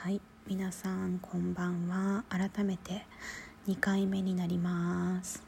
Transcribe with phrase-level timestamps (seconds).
[0.00, 2.22] はい皆さんこんばんは。
[2.28, 3.04] 改めて
[3.66, 5.42] 2回目になります。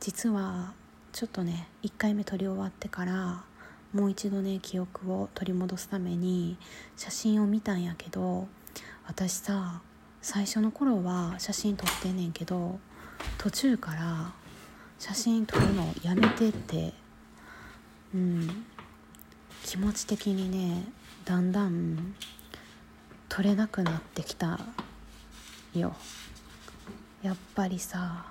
[0.00, 0.74] 実は
[1.10, 3.44] ちょっとね1回目撮り終わってから
[3.94, 6.58] もう一度ね記憶を取り戻すために
[6.94, 8.48] 写真を見たんやけど
[9.06, 9.80] 私さ
[10.20, 12.78] 最初の頃は写真撮ってんねんけど
[13.38, 14.34] 途中から
[14.98, 16.92] 写真撮るのやめてって
[18.14, 18.66] うん
[19.64, 20.84] 気持ち的にね
[21.24, 22.14] だんだん
[23.34, 24.60] 撮れなくなってきた
[25.74, 25.96] よ。
[27.20, 28.26] やっぱりさ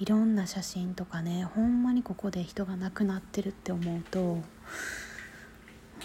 [0.00, 4.38] いろんな写真とかねほんまにここで人が亡くなってるって思うと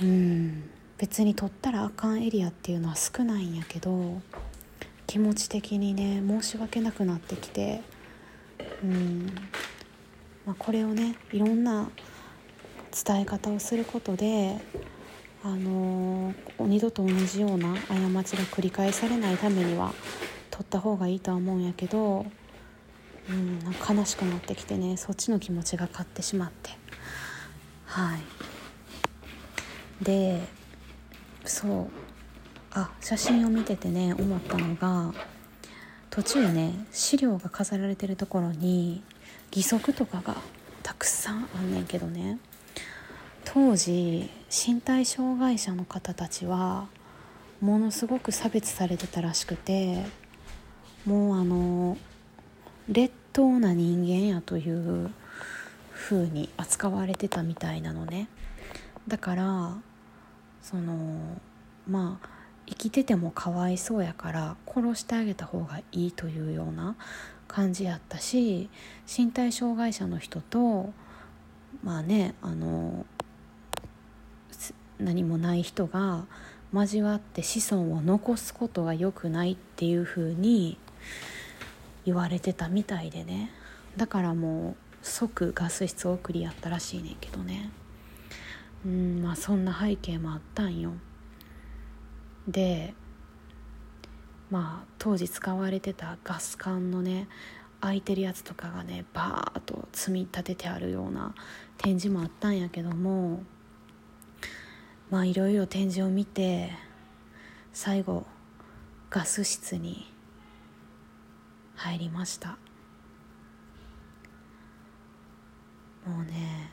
[0.04, 4.22] うん別に撮ったらあかんエリアっていうのは少ないんやけど
[5.08, 7.82] 気持ち的にね申し訳なくなってきて
[8.84, 9.34] うん
[10.46, 11.90] まあ、これをねいろんな
[13.04, 14.60] 伝え方をすることで
[15.44, 19.94] あの、二度と同じような過ちが繰り返されないためには
[20.52, 22.26] 取った方がいいとは思うんやけど、
[23.30, 26.72] うん、なんか悲しくなってきてねそっちの気持ちが勝ってしまって。
[27.86, 30.04] はい。
[30.04, 30.42] で
[31.46, 31.88] そう。
[32.74, 35.14] あ写真を見ててね思ったのが
[36.10, 39.04] 途中ね資料が飾られてるところに
[39.54, 40.38] 義足とかが
[40.82, 42.40] たくさんあんねんけどね。
[43.46, 46.88] 当時身体障害者の方たちは
[47.60, 50.04] ものすごく差別されてたらしくて
[51.06, 51.98] もうあの
[52.88, 55.12] 劣等な人間やという
[55.94, 58.28] 風に扱われてたみたいなのね。
[59.08, 59.78] だから
[60.62, 61.40] その
[61.88, 62.30] まあ
[62.68, 66.96] 生きててもかわいそうやから殺してあげた方がいいというような
[67.48, 68.70] 感じやったし
[69.06, 70.94] 身体障害者の人と
[71.84, 73.06] まあねあの
[75.02, 76.26] 何もない人が
[76.74, 80.78] 交わって子孫を残すことが良くないっていう風に
[82.06, 83.52] 言われてたみたいでね。
[83.98, 87.72] だからもう即ガス室送りやったらしいねんけどね。
[88.86, 90.94] うんまあそんな背景もあったんよ。
[92.48, 92.94] で
[94.50, 97.28] まあ当時使われてたガス管のね
[97.82, 101.34] 空いてるやつとかがねバーッと積み立ててあるような
[101.78, 103.44] 展示もあったんやけども
[105.12, 106.72] まあいろいろ展示を見て
[107.74, 108.26] 最後
[109.10, 110.12] ガス室に
[111.76, 112.58] 入りました。
[116.06, 116.72] もうね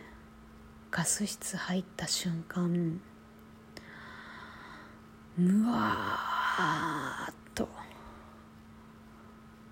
[0.91, 3.01] ガス室入った瞬間
[5.37, 7.69] むわーっと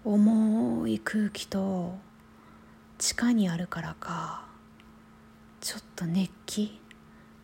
[0.05, 1.95] 重い空気と
[2.99, 4.45] 地下にあるからか
[5.61, 6.81] ちょっと熱気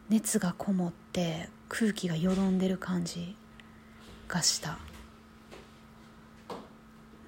[0.09, 3.37] 熱がこもって空気がよどんでる感じ
[4.29, 4.79] がした。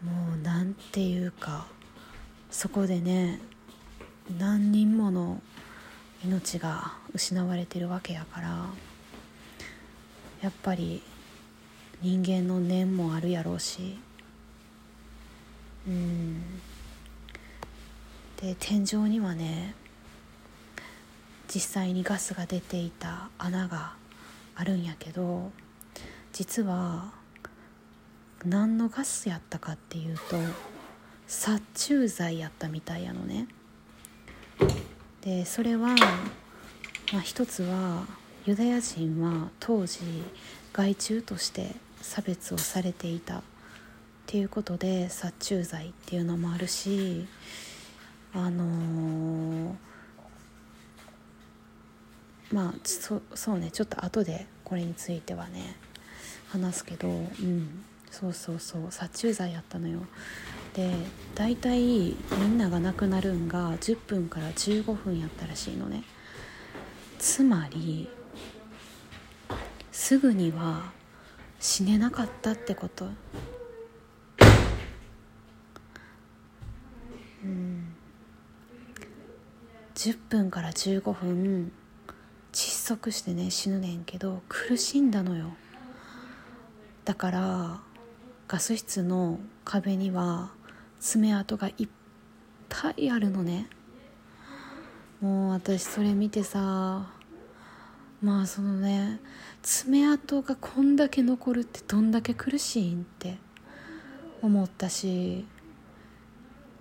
[0.02, 1.66] もうなんていうか
[2.50, 3.40] そこでね
[4.38, 5.40] 何人もの
[6.22, 8.66] 命が失われてるわけやから
[10.42, 11.02] やっぱり
[12.02, 13.98] 人間の念もあるやろうし
[15.86, 16.42] うん。
[18.40, 19.74] で天井にはね
[21.54, 23.92] 実際にガスが出ていた穴が
[24.56, 25.52] あるんやけど
[26.32, 27.12] 実は
[28.44, 30.36] 何のガスやったかっていうと
[31.28, 33.46] 殺虫剤やったみたいやのね。
[35.20, 35.94] でそれは、
[37.12, 38.04] まあ、一つは
[38.46, 40.00] ユダヤ人は当時
[40.72, 43.42] 害虫として差別をされていたっ
[44.26, 47.26] ていうことで殺虫剤っていうのもあるし
[48.34, 49.93] あのー
[52.54, 53.72] まあそそうね。
[53.72, 55.74] ちょっと後でこれについてはね
[56.50, 57.84] 話すけどうん。
[58.12, 58.86] そうそうそう。
[58.90, 60.06] 殺虫剤やったのよ。
[60.72, 60.94] で
[61.34, 62.14] 大体み
[62.46, 66.04] んなが亡くなるんが10分から15分やったらしいのね。
[67.18, 68.08] つまり
[69.90, 70.92] すぐには
[71.58, 73.08] 死ねなかったってこと。
[77.42, 77.94] うん。
[79.96, 81.72] 10分から15分
[82.84, 85.54] 窒息してね死ぬねんけど苦しんだのよ。
[87.06, 87.80] だから
[88.46, 90.50] ガス室の壁には
[91.00, 91.88] 爪痕がいっ
[92.68, 93.70] ぱいあるのね。
[95.22, 97.08] もう私それ見てさ
[98.20, 99.18] まあそのね
[99.62, 103.38] 爪痕がこんだけ残るってどんだけ苦しいんって
[104.42, 105.46] 思ったし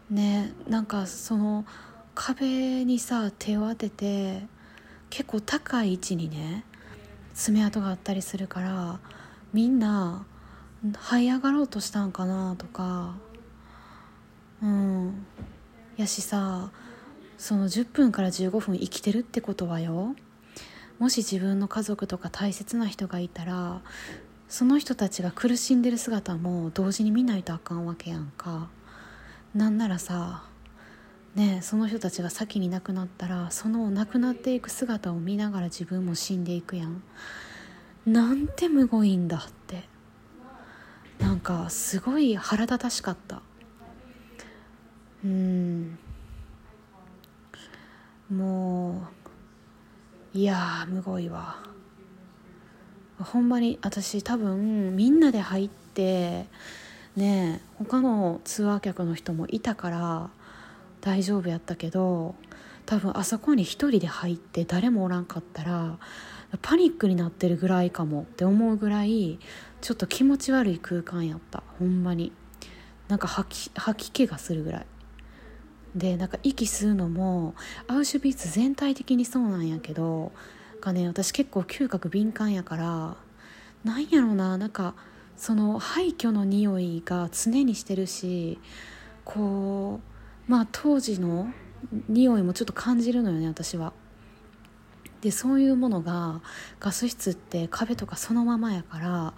[0.10, 1.66] ねなんかその
[2.14, 4.52] 壁にさ手を当てて
[5.14, 6.64] 結構高い位置にね
[7.36, 9.00] 爪痕があったりするから
[9.54, 10.26] みんな
[10.84, 13.14] 這い上がろうとしたんかなとか
[14.64, 15.26] うん。
[15.98, 16.72] やしさ
[17.38, 20.16] その10分から15分生きてるってことはよ。
[20.98, 23.82] もし自分の家族とか大切な人がいたら
[24.50, 28.68] その人たちが苦しんでる姿も同時に見ないとあかんわけやんか。
[29.54, 30.44] なんならさ
[31.36, 37.02] ねその人たちが先に亡くなったらその亡くなっていく姿を見ながら自分も死んでいくやん。
[38.06, 39.84] なんてむごいんだって。
[41.20, 43.42] なんかすごい腹立たしかった。
[45.24, 45.98] うん。
[48.30, 49.08] も
[50.34, 51.58] ういやむごいわ。
[53.20, 56.48] ほんまに私多分みんなで入って
[57.16, 60.30] ね他のツアー客の人もいたから
[61.04, 62.36] 大丈夫やったけど
[62.86, 66.00] 多分あそこに一人で入って誰もおらんかったら
[66.62, 69.40] パニックになってるぐらいかもって思うぐらい
[69.82, 71.64] ちょっと気持ち悪い空間やった。
[71.80, 72.32] ほんまに。
[73.10, 74.86] なんか吐き吐き気がするぐらい。
[75.96, 77.54] でなんか息吸うのも
[77.88, 80.32] アウシュビッツ全体的にそうなんやけど
[80.82, 83.18] がね私結構嗅覚敏感やから
[83.84, 84.96] なんやろうななんか
[85.38, 88.58] その廃墟の匂いが常にしてるし
[89.24, 90.13] こう
[90.48, 91.48] まあ当時の
[92.10, 93.94] 匂いもちょっと感じるのよね私は。
[95.22, 96.42] でそういうものが
[96.82, 99.34] ガス室って壁とかそのままやから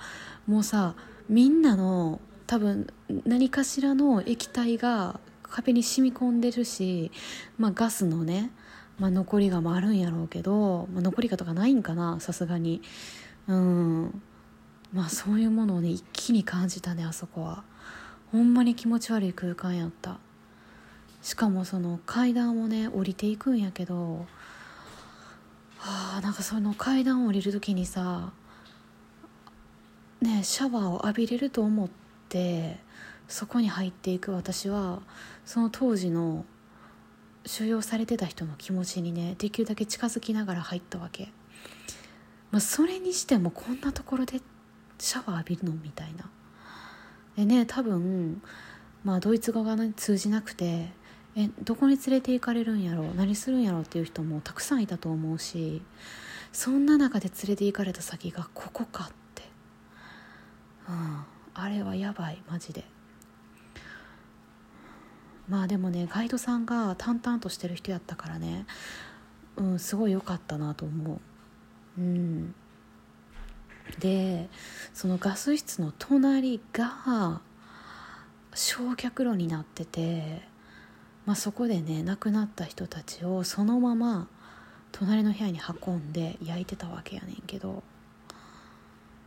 [0.47, 0.95] もうさ
[1.29, 2.87] みんなの多分
[3.25, 7.11] 何かしらの液体が壁に染み込んでるし、
[7.57, 8.51] まあ、ガスのね、
[8.99, 12.81] まあ、残りがもあるんやろうけど、まあ、残りがとかないんかなさすがに。
[13.47, 14.21] うん。
[14.91, 17.63] まあそういうものをね一気に感じたねあそこは。
[18.31, 20.19] ほんまに気持ち悪い空間やった。
[21.25, 24.27] しかもその階段をね降りていくんやけど
[25.79, 28.31] はあなんかその階段を降りる時にさ
[30.21, 31.89] ねシャワーを浴びれると思っ
[32.29, 32.77] て
[33.27, 34.99] そこに入っていく私は
[35.45, 36.45] その当時の
[37.47, 41.29] 収容されてた人の気持ちにねできるだけ近づきながら入ったわけ、
[42.51, 44.41] まあ、それにしてもこんなところで
[44.99, 46.29] シャワー浴びるのみたいな。
[47.35, 48.43] でね多分
[49.03, 50.93] まあドイツ語が、ね、通じなくて
[51.37, 55.81] えどこに連れて行かれるんやろ何するんやろっていう人もたくさんいたと思うし
[56.53, 59.43] そんな中で連れて行かれた先がここかって、
[60.87, 62.85] うん、あれはやばいマジで。
[65.47, 68.65] まあでもねガイドさんが淡々としてる人やったからね。
[69.57, 71.15] うんすごい良かったなと思
[71.97, 72.01] う。
[72.01, 72.55] うん。
[73.99, 74.49] で
[74.93, 77.41] そのガス室の隣が
[78.53, 80.47] 焼却炉になってて、
[81.25, 84.27] まあ、そこでね亡くなった人たちをそのまま
[84.91, 87.83] 隣の部屋に運んで焼いてたわけやねんけど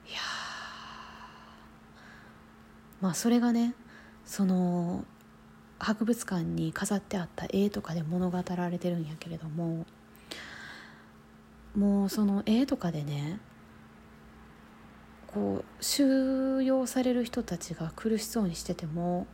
[0.09, 0.19] いや
[3.01, 3.75] まあそれがね
[4.25, 5.05] その
[5.79, 9.87] 博物館に飾ってあった絵とかで物語られてるんやけれども
[11.77, 13.39] もうその絵とかでね
[15.29, 19.27] こう収容される人たちが苦しそうにしてても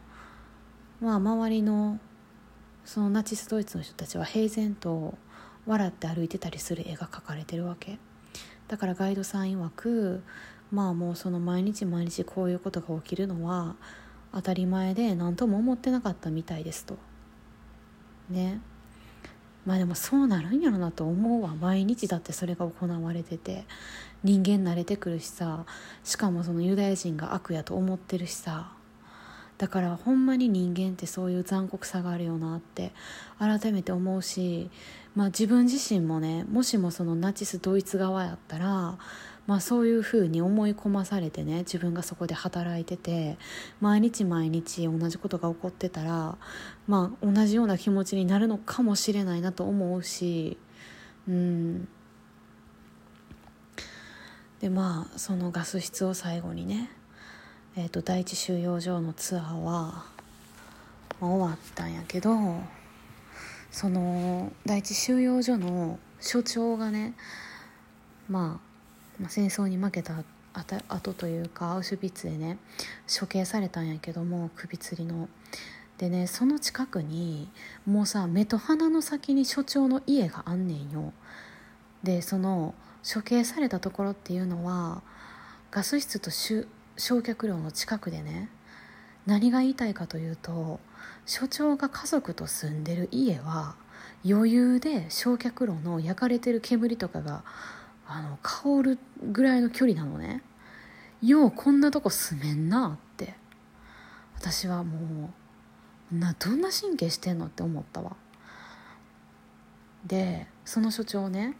[1.00, 1.98] まあ周りの
[2.84, 5.16] そのナチスドイツの人たちは平然と
[5.66, 7.98] 笑って歩いてたりする絵が描かれてるわけ。
[8.68, 10.22] だからガイドさん曰く
[10.70, 13.76] まあもうその毎日毎日こういうことが起きるのは
[14.32, 16.96] 当たり前で何とも思ってなかったみたいですと。
[18.30, 18.60] ね。
[19.64, 21.54] まあでもそうなるんやろなと思うわ。
[21.54, 23.64] 毎日だってそれが行われてて
[24.22, 25.64] 人間慣れてくるしさ。
[26.02, 28.72] しかもそのユダヤ人が悪やと思ってるしさ。
[29.58, 32.92] だからほんまに人間ってそういう残酷さがあるよなって
[33.38, 34.70] 改めて思うし、
[35.14, 38.98] まあ、自分自身もねもしもそのナチスドイツ側やったら
[39.46, 43.36] まあ、そういうふうに思い込まされてね自分がそこで働いてて
[43.78, 46.38] 毎日毎日同じことが起こってたら、
[46.86, 50.56] まあ、同じような気持ちになるのかもしれないなと思うし
[51.28, 51.88] うん。
[54.60, 56.90] でまあそのガス室を最後にね、
[57.76, 60.06] えー、と第一収容所のツアーは、ま
[61.22, 62.60] あ、終わったんやけど
[63.72, 67.14] その第一収容所の所長がね
[68.28, 68.74] まあ
[69.20, 70.24] まあ、戦争に負けた
[70.88, 72.58] 後というかアウシュビッツでね
[73.20, 75.28] 処刑されたんやけども首吊りの。
[75.98, 77.48] でねその近くに
[77.86, 81.12] もうさ目と鼻の先に所長の家があんねんよ。
[82.02, 85.02] でその処刑されたところっていうのは
[85.70, 86.30] ガス室と
[86.96, 88.48] 焼却炉の近くでね
[89.26, 90.80] 何が言いたいかというと
[91.26, 93.76] 所長が家族と住んでる家は
[94.24, 97.44] 余裕で焼却炉の焼かれてる煙とかが
[98.06, 100.42] あの香るぐらいの距離なのね。
[101.22, 103.34] ようこんなとこ住めんなって。
[104.36, 105.30] 私はも
[106.12, 108.16] うなどんな神経してんのって思ったわ。
[110.06, 111.56] でその所長ね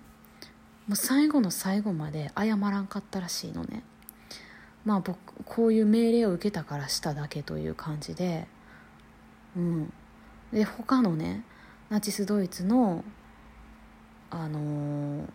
[0.86, 3.82] もう最後の最後まで謝らんかったらしいのね。
[4.84, 8.46] まあ僕こういう命令を受けたからしただけという感じで。
[9.56, 9.92] うん。
[10.52, 11.44] で他のね
[11.90, 13.04] ナチスドイツの
[14.30, 15.26] あのー、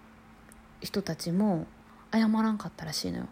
[0.82, 1.68] 人たちも
[2.12, 3.26] 謝らんかったらしいのよ。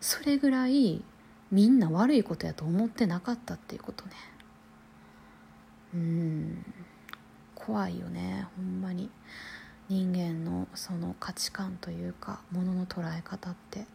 [0.00, 1.02] それぐらい
[1.50, 4.12] みんな悪いことやと思ってなかったっていうことね。
[5.94, 6.64] うん。
[7.54, 9.10] 怖いよねほんまに。
[9.88, 13.86] 人間のその価値観というかものの捉え方って。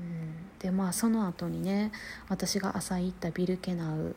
[0.00, 0.58] うん。
[0.58, 1.90] でまあその後にね
[2.28, 4.14] 私が朝行ったビルケナウ、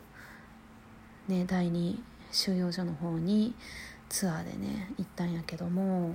[1.28, 3.54] ね、第二収容所の方に
[4.08, 6.14] ツアーでね行ったんやけども、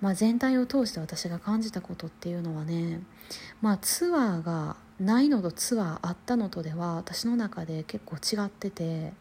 [0.00, 3.00] まあ、全体を通して私が感じたことっていうのはね、
[3.60, 9.12] まあ、ツアーがないのとツアーあったのとでは私の中で結構違ってて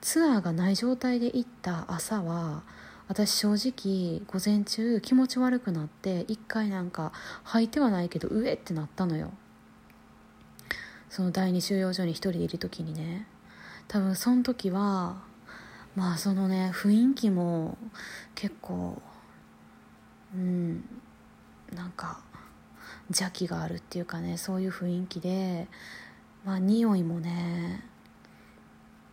[0.00, 2.62] ツアーがない状態で行った朝は
[3.08, 7.12] 私正直午前中気持ち悪くなって一回なんか
[7.44, 9.32] 履いてはないけど上ってなったのよ。
[11.08, 13.26] その第二収容所に一人でいる時にね。
[13.88, 15.22] 多分その時は
[15.96, 17.78] まあそのね雰囲気も
[18.34, 19.00] 結構
[20.34, 20.84] うん
[21.74, 22.20] なんか
[23.08, 25.66] 邪気があるっていうかねそういう雰囲気で
[26.44, 27.82] まあ匂いもね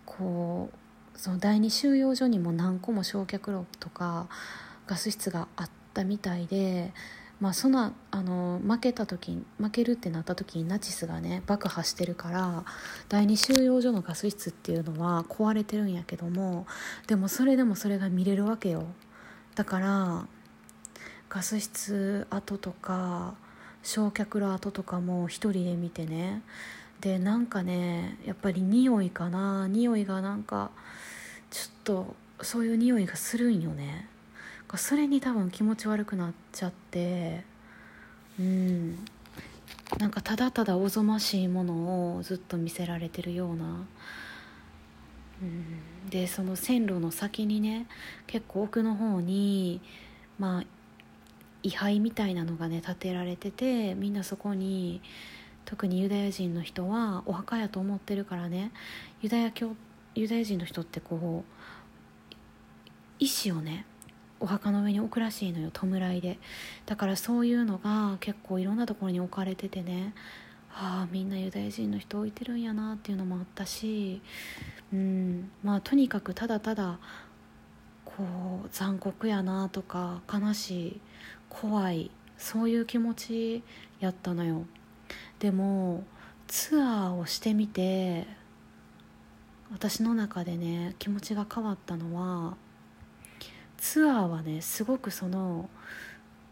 [0.06, 0.85] こう
[1.16, 4.28] その第二収容所にも何個も焼却炉とか
[4.88, 6.94] ガス室があったみたいで
[7.42, 12.64] まあ、そのあの負けた時負けるってなった時にナチスがね爆破してるから
[13.10, 16.66] 第二収容所のガス室っていうのは壊れてるんやけども
[17.08, 18.86] でもそれでもそれが見れるわけよ。
[19.56, 20.28] だから
[21.30, 23.36] ガス室跡とか
[23.84, 26.42] 焼却炉跡とかも一人で見てね。
[27.02, 29.68] でなんかねやっぱり匂いかな。
[29.68, 30.72] 匂いがなんか
[31.56, 34.10] ちょっとそういう匂いがするんよね。
[34.76, 37.46] それに多分気持ち悪くなっちゃって。
[38.38, 39.00] うん。
[39.98, 43.86] なんかただただおぞましいものをずっと見せられてるような、
[45.42, 47.86] うん、でその線路の先にね
[48.28, 49.80] 結構奥の方に
[50.40, 50.64] まあ
[51.64, 55.02] 位牌みたいなのがね建てられててみんなそこに
[55.66, 58.72] 特にユダヤ人の人はお墓やと思ってるからね
[59.22, 59.74] ユダヤ教っ
[60.16, 62.36] ユダヤ人の人ってこう
[63.20, 63.86] 石をね
[64.40, 66.40] お墓の上に置くらしいのよ弔いで。
[66.86, 70.14] だからそういうのが結構いろんなところに置かれててね
[70.74, 74.22] ああみんなユダヤ人の人置いてるんやなっていうのもあったし
[74.92, 77.00] うんまあとにかくただただ
[78.04, 78.24] こ
[78.66, 81.02] う残酷やなとか悲しい
[81.50, 83.64] 怖いそういう気持ち
[84.00, 84.66] やったのよ。
[85.40, 86.04] でも
[86.48, 88.28] ツアーをしてみて
[89.72, 92.56] 私の中でね気持ちが変わったのは
[93.78, 95.70] ツアーはねすごくその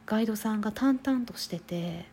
[0.05, 2.05] ガイドさんが淡々としてて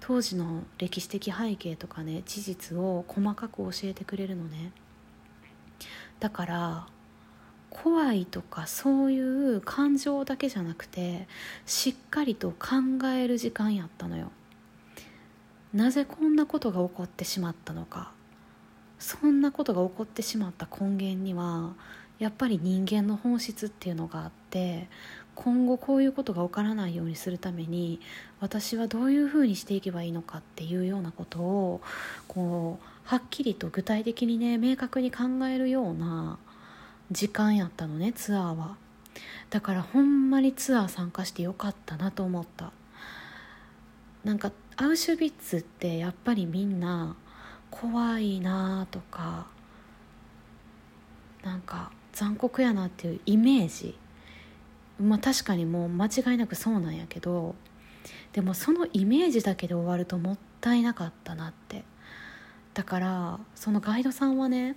[0.00, 4.72] 当時の歴史的背景とかね事実を細かく教えてくれるのね。
[6.20, 6.86] だから
[7.70, 11.28] 怖いとかそういう感情だけじゃなくて
[11.66, 14.32] しっかりと考える時間やったのよ。
[15.72, 18.12] なぜこんなことが起こってしまったのか。
[18.98, 21.74] そんなことが起こってしまった根源には
[22.18, 24.88] やっぱり人間の本質っていうのがあって
[25.34, 28.00] 今後こういうことが起こらないようにするために
[28.40, 31.80] 私はどういうふうにしていけばいいのかっていうようなことを
[32.26, 36.38] こうはっきりと具体的にね明確に考えるような
[37.12, 38.76] 時間やったのねツアーは。
[39.50, 42.72] だからほんまにツアー参加してよかったなと思った。
[44.24, 47.16] なんかアウシュビッツってやっぱりみんな
[47.70, 49.46] 怖いなとか
[51.42, 53.96] なんか残酷やなっていうイメージ。
[55.00, 57.54] まあ確かにもう間違いなくそうなんやけど
[58.32, 61.84] でもそのイメージだけで終わるともったいなかったなって。
[62.74, 64.76] だからそのガイドさんはね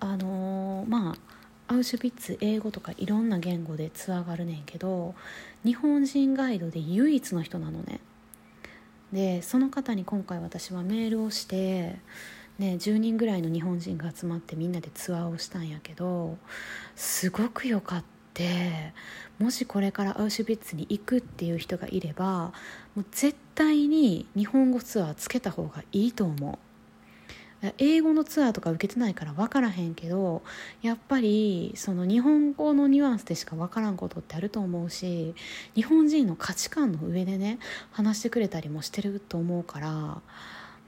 [0.00, 1.14] あのー、ま
[1.68, 5.14] あアウシュビッツ英語とかいろんな言語でツアーがるねんけど
[5.62, 8.00] 日本人ガイドで唯一の人なのね。
[9.12, 11.96] でその方に今回私はメールをして
[12.58, 16.38] ね、10人ぐらいの日本人が集まってみんなでツアーをしたんやけど
[16.94, 18.06] すごく良かった
[19.38, 22.52] もしこれからアウシュビッツに行くっていう人がいれば
[22.94, 26.65] もう絶対に日本語ツアーつけた方がいいと思う。
[27.78, 30.42] 英語のツアーとか受けてないから分からへんけど
[30.82, 35.34] やっぱりその日本語のニュアンスでしか分からんことってあると思うし
[35.74, 37.58] 日本人の価値観の上でね
[37.92, 40.20] 話してくれたりもしてると思うから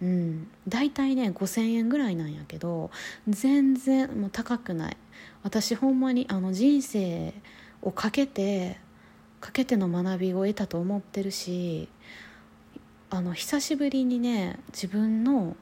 [0.00, 2.90] うん、大体ね5,000円ぐらいなんやけど
[3.28, 4.96] 全然もう高くない。
[5.42, 7.34] 私ほんまにあの人生
[7.82, 8.78] をかけて
[9.40, 11.88] かけての学びを得たと思ってるし
[13.10, 15.56] あの久しぶりにね自分の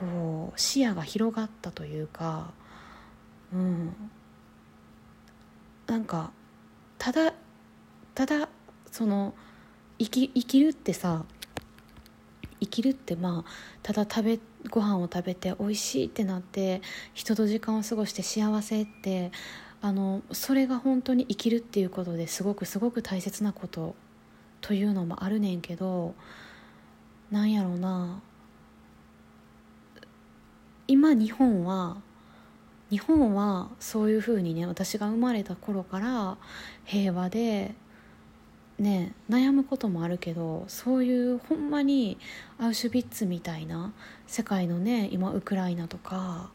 [0.00, 2.52] こう視野が広がったというか
[3.52, 3.94] うん。
[5.86, 6.32] なんか
[6.98, 7.34] ただ
[8.14, 8.48] ただ
[8.90, 9.34] その
[9.98, 11.24] 生き生きるってさ
[12.60, 13.50] 生きるってまあ
[13.82, 16.80] ただ食べご飯を食べて美味しいってなって
[17.12, 19.30] 人と時間を過ごして幸せって
[19.82, 23.94] あのそれが本当に生きるっていうことですごくすごく大切なこと
[24.62, 26.14] というのもあるねんけど
[27.30, 28.22] なんやろうな。
[30.86, 31.96] 今日本は
[32.90, 36.36] 日本はそういうふうにね私が生まれた頃から
[36.84, 37.74] 平和で
[38.78, 42.18] ね悩むこともあるけどそういうほんまに
[42.58, 43.92] アウシュビッツみたいな
[44.26, 46.50] 世界のね今ウクライナとか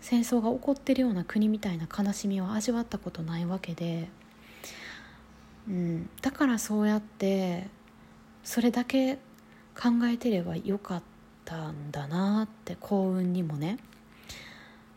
[0.00, 4.08] 戦争が起こってるような国みたいな悲しみを味わったことないわけで、
[5.68, 7.68] うん、だからそうやって
[8.42, 9.16] それだけ
[9.74, 11.09] 考えてればよかった。
[11.50, 13.78] たんだなって幸運にもね。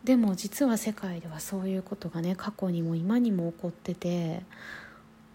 [0.04, 4.42] でも実は世界ではそういうことがね過去にも今にも起こってて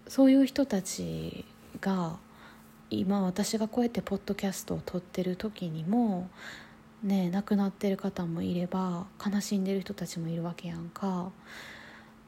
[0.06, 1.44] そういう人たち
[1.80, 2.16] が
[2.88, 6.30] 今私がこうやってポッドキャストを撮ってる時にも
[7.02, 11.30] ね亡くなってる方もいれば悲しんでる人たちもいるわけやんか。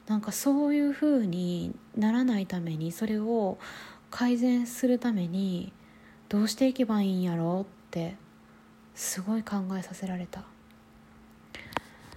[0.09, 3.57] なんかそういう風にならないためにそれを
[4.11, 5.73] 改善するために
[6.29, 8.17] どうしていけばいいんやろうって
[8.95, 10.45] すごい考えさせられた。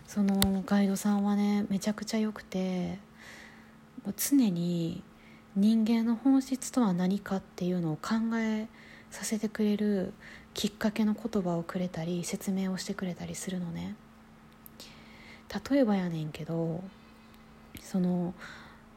[0.08, 3.00] そのガイドさんはねめちゃくちゃ良くて
[4.05, 5.03] もう常に
[5.55, 8.67] 人間の本質とは何かっていうのを考え
[9.10, 10.13] させてくれる
[10.53, 13.96] きっかけの言葉をくれたり説明をしてくれたりするのね。
[15.70, 16.83] 例えばやねんけど
[17.81, 18.33] その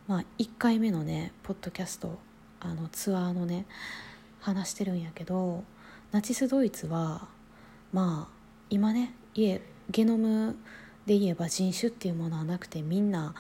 [0.07, 2.19] まあ1回目のねポッドキャスト
[2.61, 3.67] あのツアーのね
[4.41, 5.63] 話してるんやけど
[6.11, 7.29] ナチスドイツは
[7.93, 8.35] まあ
[8.71, 10.57] 今ね家ゲノム
[11.07, 13.35] で言えば人種っていうものはなくてみんな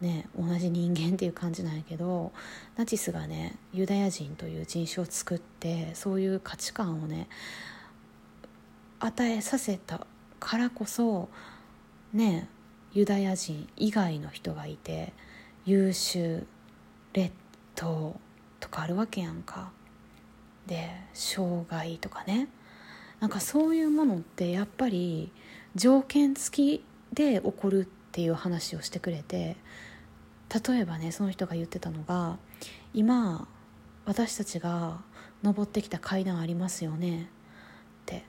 [0.00, 2.30] ね、同じ人間っていう感じなんやけど
[2.76, 7.28] ナチスがねユダヤ人という人種を作ってそういう価値観をね
[9.00, 10.06] 与えさせた
[10.38, 11.28] からこそ
[12.12, 12.48] ね
[12.92, 15.12] ユダヤ人以外の人がいて
[15.64, 16.46] 優秀
[17.12, 17.32] 劣
[17.74, 18.18] 等
[18.60, 19.70] とかあるわけやんか。
[20.66, 22.48] で障害とかね。
[23.20, 25.32] なんかそういうものってやっぱり
[25.74, 29.56] 条件付きで起こるっていう話をしてくれて
[30.68, 32.38] 例えばねその人が言ってたのが
[32.94, 33.48] 今
[34.06, 35.00] 私たちが
[35.42, 37.26] 登ってきた階段ありますよねっ
[38.06, 38.24] て。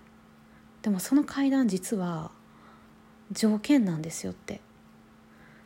[0.82, 2.32] でもその階段実は
[3.32, 4.62] 条件なんですよって。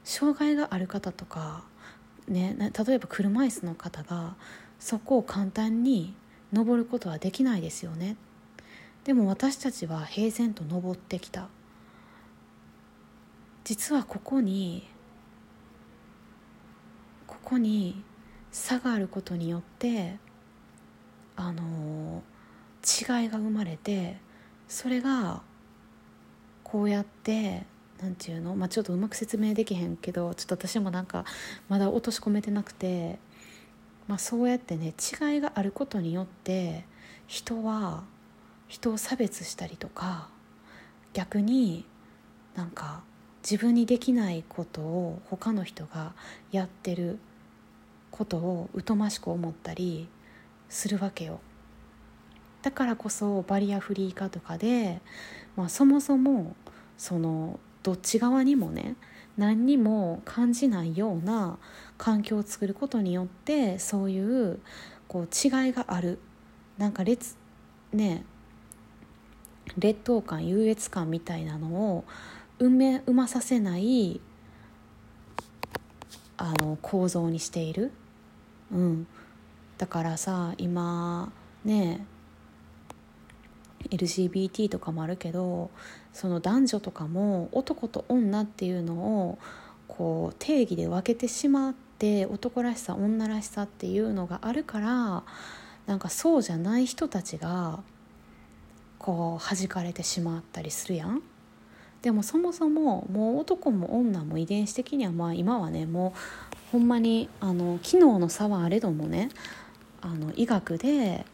[0.04, 1.64] 障害がある方とか
[2.28, 4.36] ね例えば車椅子の方が
[4.80, 6.14] そこを簡単に
[6.52, 8.18] 登ることはできないですよね。
[9.04, 11.50] でも私たちは平然と登ってきた。
[13.63, 14.88] 実はここに
[17.28, 18.04] ここに
[18.52, 20.18] 差があることによって
[21.36, 22.22] あの
[22.84, 24.18] 違いが生まれて
[24.68, 25.42] それが
[26.63, 27.66] こうやって
[28.02, 31.24] なんていうの、まあ、ちょっとうまく説明できへんけどちょっと私もなんか
[31.70, 33.18] まだ落とし込めてなくて、
[34.08, 36.86] まあ、そうやってね違いがあることによって
[37.28, 38.04] 人は
[38.67, 40.30] 人を差別したりとか
[41.13, 41.86] 逆に
[42.56, 43.04] なんか
[43.43, 46.13] 自分にできないことを他の人が
[46.52, 47.19] やってる
[48.10, 50.08] ことを疎ましく思ったり
[50.69, 51.39] するわけよ。
[52.62, 55.02] だからこそバリアフリー化とかで、
[55.58, 56.56] まあ、そもそも
[56.97, 58.95] そのどっち側にもね
[59.36, 61.58] 何にも感じないような
[61.97, 64.60] 環境を作ることによってそういう
[65.08, 66.19] こう違いがある。
[66.78, 67.36] なんか劣
[67.91, 68.23] ね
[69.78, 72.06] 劣等感優越感みたいなのを
[72.60, 74.21] 生め生まさせない
[76.38, 77.91] あの構造にしている。
[78.71, 79.08] うん、
[79.78, 81.32] だからさ今
[81.63, 82.06] ね
[83.89, 85.69] LGBT とかもあるけど
[86.12, 89.39] その男女とかも男と女っていうのを
[89.88, 95.23] こう定義で分けてしまって男らしさ女らしさっていうのがあるから
[95.86, 97.82] なんかそうじゃない人たちが
[99.04, 101.22] こう弾かれてしまったりするやん。
[102.02, 109.30] でもそもそももう男も女も遺伝子的にはまあ今はねもうほんまにあの機能の差はあれどもね
[110.02, 111.26] あの医学で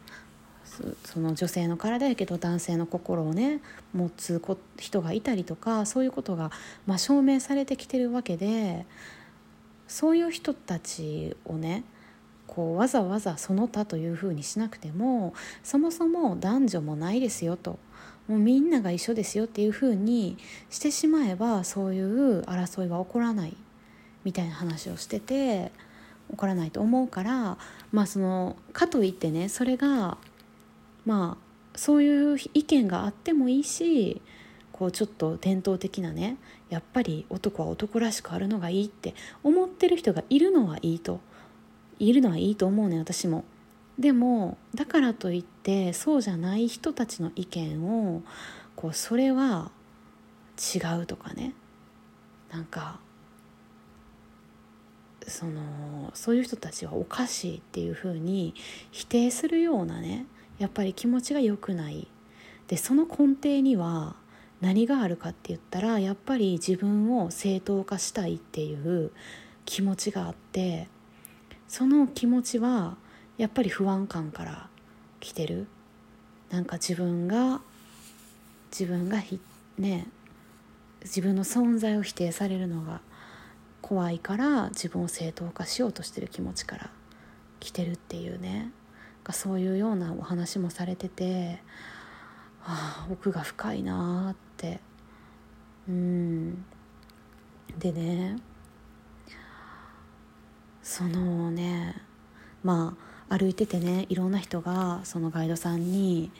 [1.04, 3.60] その女性の体やけど男性の心をね
[3.92, 4.42] 持つ
[4.78, 6.50] 人がいたりとかそういうことが、
[6.86, 8.84] まあ、証明されてきてるわけで
[9.86, 11.84] そういう人たちをね
[12.50, 17.78] こうわざわざその他というふうにしなくてもそもそも男女もないですよと。
[18.26, 20.36] もうみんなが一緒ですよっていうふうに
[20.68, 23.56] してしまえばそういう争いは起こらない
[24.24, 25.72] みたいな話をしてて
[26.30, 27.56] 起こらないと思うから
[27.92, 30.16] まあそのかといってねそれが
[31.06, 34.20] まあそういう意見があってもいいし
[34.72, 36.36] こうちょっと伝統的なね
[36.68, 41.20] やっぱり男は男らしくあるのがいいって思ってる人がいるのはいいと。
[42.00, 43.44] いるのはいいと思うね私も。
[43.98, 48.22] でもだからといってそうじゃない人たちの意見を
[48.74, 49.70] こうそれは
[50.74, 51.52] 違うとかね
[52.50, 52.98] なんか
[55.28, 58.54] そのそういう人たちはおかしいっていうふうに
[58.90, 60.24] 否定するようなね
[60.58, 62.08] やっぱり気持ちが良くない
[62.68, 64.16] でその根底には
[64.62, 69.12] 何があるかって言ったらやっぱり自分を正当化したいっていう
[69.66, 70.88] 気持ちがあって
[71.70, 72.96] その気持ちは
[73.38, 74.68] やっぱり不安感から
[75.20, 75.68] 来てる。
[76.50, 77.60] なんか自分が
[78.72, 79.22] 自分が
[79.78, 80.08] ね
[81.02, 83.00] 自分の存在を否定されるのが
[83.82, 86.90] 怖いから自分を正当化しようとしてる気持ちから
[87.60, 88.72] 来てるっていうね。
[89.30, 91.62] そういうようなお話もされてて、
[92.62, 94.80] はあ、奥が深いなって。
[95.88, 96.64] うん。
[97.78, 98.38] でね
[100.90, 101.94] そのね
[102.64, 102.96] ま
[103.28, 106.32] あ歩いててねいろんな人がそのガイドさんに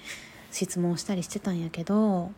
[0.51, 2.33] 質問したりしてたんやけど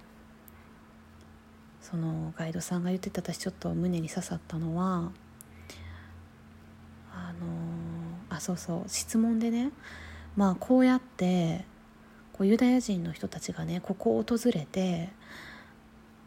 [1.81, 5.11] そのガイドさんが言ってた私ちょっと胸に刺さったのは
[7.14, 7.46] あの
[8.29, 9.70] あそうそう質問でね
[10.37, 11.64] まあこうやって
[12.35, 15.09] こうユダヤ人の人たちがねここを訪れて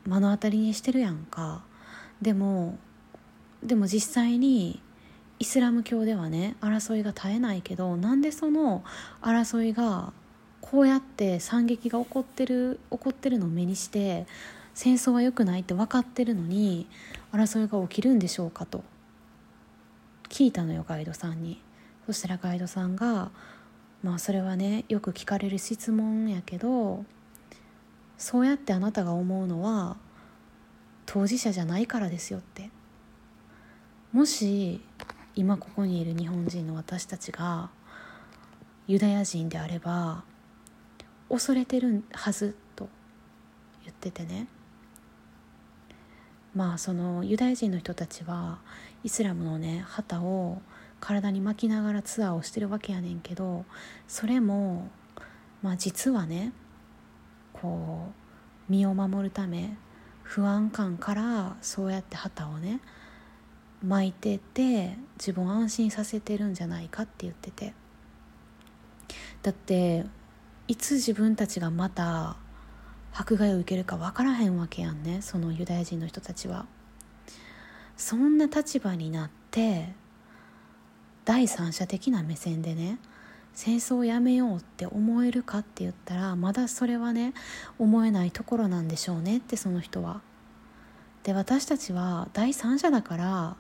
[0.08, 1.64] 目の当たりにしてるやんか。
[2.24, 2.80] でも
[3.64, 4.82] でも実際に
[5.40, 8.84] イスラム教ではね争いが絶えないけどなんでその
[9.22, 10.14] 争いが
[10.62, 14.26] こうやって惨劇が起こってる起こってるのを目にして
[14.74, 16.88] 戦争は良くないって分かってるのに
[17.32, 18.84] 争いが起きるんでしょうかと。
[20.30, 21.62] 聞いたのよガイドさんに。
[22.06, 23.32] そしたらガイドさんが
[24.04, 27.06] まあそれはねよく聞かれる質問やけど
[28.18, 29.98] そうやってあなたが思うのは
[31.06, 32.70] 当事者じゃないからですよって。
[34.12, 34.82] もし
[35.36, 37.70] 今ここにいる日本人の私たちが
[38.88, 40.24] ユダヤ人であれば
[41.30, 42.88] 恐れてるはずと
[43.84, 44.48] 言っててね。
[46.56, 48.60] まあそのユダヤ人の人たちは
[49.04, 50.62] イスラムのね旗を
[51.02, 53.66] 体に巻きながらツアーをしてるわけやねんけど
[54.08, 54.90] それも
[55.62, 56.54] まあ実はね
[57.52, 58.08] こ
[58.70, 59.76] う身を守るため
[60.24, 62.80] 不安感からそうやって旗をね
[63.88, 67.74] 巻いてて自分を安心させてるんじゃないかって言ってて
[69.44, 70.06] だって
[70.68, 72.38] いつ自分たちがまた
[73.14, 76.66] 迫害を受けるか分からへんわけやんねそのユダヤ人の人たちは
[77.96, 79.94] そんな立場になって
[81.24, 83.00] 第三者的な目線でね
[83.54, 87.34] 戦争をやめようって思えるかって言ったらまだそれはね
[87.80, 90.22] 思えないところなんでしょうねってその人は。
[91.24, 93.56] で私たちは第三者だから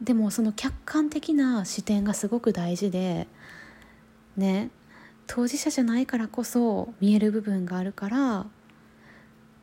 [0.00, 3.26] でもその客観的な視点がすごく大事で
[4.36, 4.70] ね
[5.26, 8.46] 当事者じゃないからこそ見える部分があるから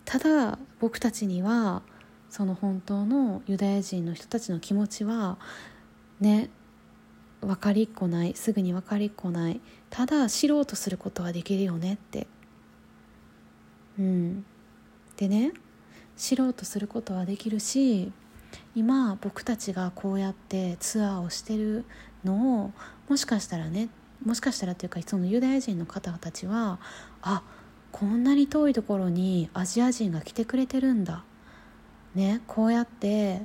[0.06, 1.82] ただ僕たちには
[2.30, 5.38] その本当のユダヤ人の人たちの気持ちは
[6.20, 6.50] ね
[7.42, 12.28] 分かりっこないすぐに分かりっこないただ知ろうとすることはできるよねって。
[14.00, 14.46] うん。
[15.18, 15.52] でね
[16.18, 18.12] 知ろうとすることはできるし
[18.76, 21.86] 今僕たちがこうやってツアーをしてる
[22.24, 22.72] のを
[23.10, 23.90] もしかしたらね
[24.26, 26.80] もしかしたらというかそのユダヤ人の方たちは
[27.22, 27.44] あ
[27.92, 31.24] こんなに遠いところにアジア人が来てくれてるんだ。
[32.16, 33.42] ねこうやって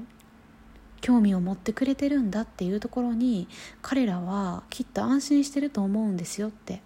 [1.00, 3.48] 興味を持ってくれてるんだっていうところに
[3.82, 6.82] 彼らはきっと安心してると思うんですよって。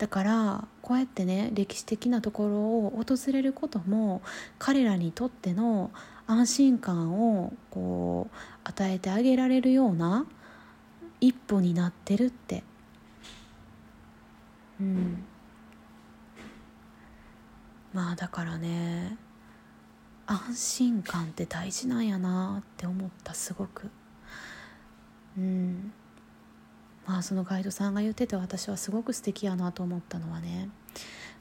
[0.00, 4.22] だからこうやってね歴史的なところを訪れることも
[4.58, 5.90] 彼らにとっての
[6.26, 10.24] 安心感をこう与えてあげられるような
[11.20, 12.62] 一歩になってるって。
[14.80, 15.22] うん。
[17.92, 19.18] まあだからね
[20.24, 23.90] 安心感って大事なんやなって思ったすごく。
[25.36, 25.92] うん。
[27.10, 30.68] まあそのガイドさんが言ってて私はすごく素敵やなと思ったのはね。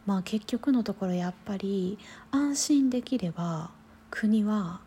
[0.07, 1.99] まあ結局のところやっぱり
[2.31, 3.69] 安心できれば
[4.09, 4.79] 国は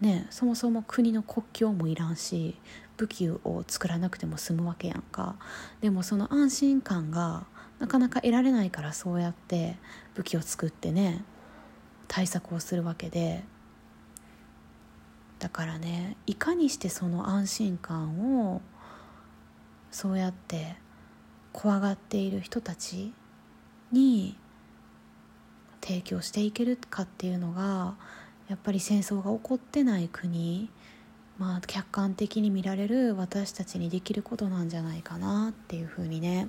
[0.00, 2.56] ねそもそも国の国境もいらんし
[2.96, 5.36] 武器を作らなくても済むわけやんか。
[5.82, 7.44] でもその安心感が
[7.78, 9.76] なかなか得られないからそうやって
[10.14, 11.22] 武器を作ってね
[12.06, 13.44] 対策をするわけで。
[15.38, 18.62] だからねいかにしてその安心感を
[19.90, 20.76] そうやって
[21.52, 23.12] 怖がっている人たち
[23.92, 24.36] に
[25.80, 27.96] 提供していけるかっていうのが
[28.48, 30.70] やっぱり戦争が起こってない国
[31.38, 36.48] まあ客観的に見られる私たちにできることなんじゃないかなっていうふうにね。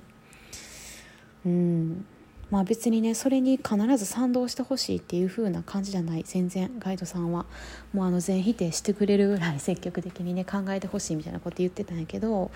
[1.46, 2.04] うん。
[2.50, 6.24] まあ別にねそれに必ず賛同してほしいっていう風な感じじゃない。
[6.26, 7.46] 全然ガイドさんは。
[7.92, 12.50] もうあの全否定してくれるぐらい積極的にね考えてほしいみたいなこと言ってたんやけど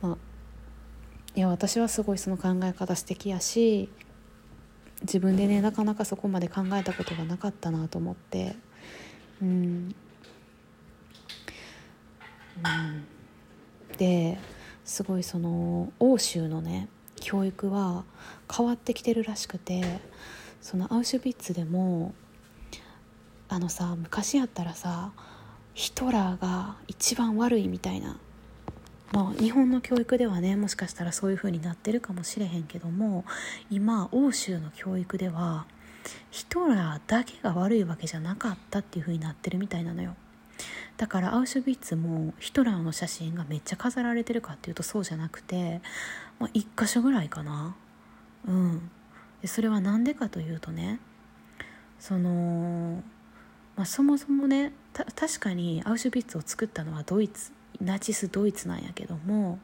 [0.00, 0.16] まあ
[1.36, 3.88] いや私はすごいその考え方素敵やし
[5.02, 8.56] 自分でねなかなかそこまで考えたことがなかったなと思って。
[9.40, 9.50] うん、う
[12.68, 13.06] ん、
[13.96, 14.38] で
[14.84, 18.04] すごいその欧州のね教育は
[18.54, 20.00] 変わってきてるらしくて
[20.60, 22.12] そのアウシュビッツでも
[23.48, 25.12] あのさ昔やったらさ
[25.74, 28.18] ヒトラーが一番悪いみたいな
[29.12, 33.24] まあ日本の教育ではねもしかしたらそういう風になってるかもしれへんけども
[33.70, 35.66] 今欧州の教育では
[36.30, 40.14] ヒトラーだけが悪いわけじゃなかったっていう風になってるみたいなのよ。
[40.96, 45.80] だからアウシュビッツもヒトラーの写真がめっちゃ飾られてるかっていうとそうじゃなくて、
[46.38, 47.74] まあ、1箇所ぐらいかな。
[48.46, 48.90] うん。
[49.40, 51.00] でそれは何でかというとね
[51.98, 53.02] その、
[53.76, 57.52] まあ、そもそもね確かにアウシュビッツを作ったのはドイツ。
[57.80, 59.58] ナチスドイツなんやけども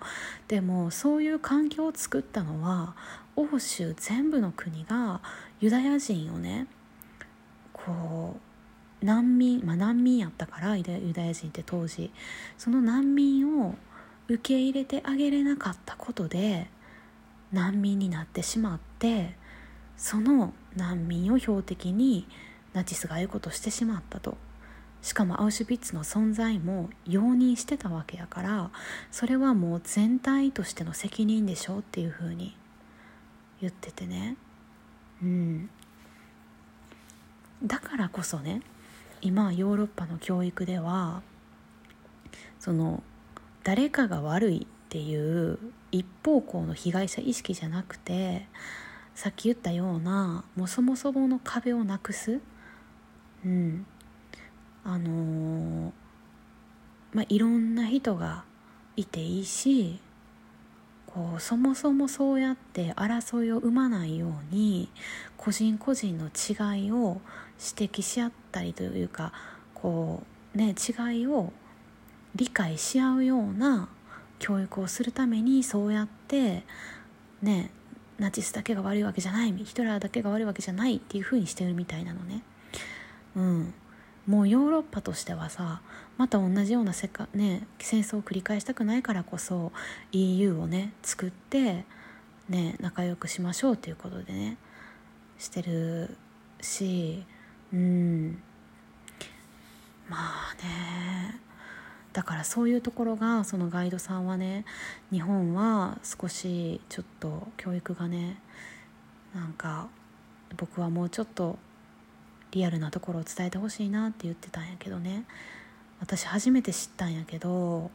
[0.48, 2.94] でもそういう環境を作ったのは
[3.36, 5.20] 欧州全部の国が
[5.60, 6.66] ユダヤ人をね
[7.72, 8.36] こ
[9.02, 12.10] う難民まあ難民やったからユダヤ人って当時
[12.56, 13.74] その難民を
[14.28, 16.68] 受け入れてあげれなかったことで
[17.52, 19.36] 難民になってしまって
[19.96, 22.26] その難民を標的に
[22.72, 24.36] ナチスがああいうことをしてしまったと。
[25.06, 28.72] しかもアウシュビッツの存在も容認してたわけやから
[29.12, 32.56] それはもう全体としての責任でしょうっていうふうに
[33.60, 34.36] 言っててね。
[35.22, 35.70] うん。
[37.62, 38.62] だからこそね
[39.22, 41.22] 今ヨーロッパの教育では
[42.58, 43.04] その
[43.62, 45.60] 誰かが悪いっていう
[45.92, 48.48] 一方向の被害者意識じゃなくて
[49.14, 52.40] さっき言ったようなもうそもそもの壁をなくす、
[53.44, 53.86] うん、
[54.88, 55.92] あのー、
[57.12, 58.44] まあいろんな人が
[58.94, 59.98] いていいし
[61.08, 64.88] こうそもそもそうやって争いを生まないように
[65.36, 67.20] 個人個人の違いを
[67.78, 69.32] 指摘し合ったりというか
[69.74, 70.22] こ
[70.54, 71.52] うね違いを
[72.36, 73.88] 理解し合うような
[74.38, 76.62] 教育をするためにそうやって
[77.42, 77.72] ね
[78.18, 82.42] ナチスだけが悪いわけじゃないヒトラーだけが悪いわけじゃないっていう風にしてるみたいなのね。
[83.34, 83.74] うん。
[84.26, 85.80] もうヨーロッパとしてはさ
[86.16, 89.72] また同じような世界、ね、戦争を繰り返したくないからこそ
[90.12, 91.84] EU をね作って
[92.48, 94.56] ね仲良くしましょうということでね
[95.38, 96.16] してる
[96.60, 97.24] し
[97.72, 98.38] うん。
[100.08, 101.40] まあね。
[102.12, 104.64] だからそういうところがそのガイドさんはね
[105.12, 108.40] 日本は少しちょっと教育がね
[109.34, 109.88] なんか
[110.56, 111.58] 僕はもうちょっと
[112.52, 115.24] リアルなところを伝えてほしいなって言ってたんやけどね。
[116.00, 117.90] 私初めて知ったんやけど